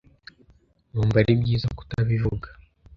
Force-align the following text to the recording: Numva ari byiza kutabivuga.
Numva 0.91 1.17
ari 1.21 1.33
byiza 1.41 1.67
kutabivuga. 1.77 2.47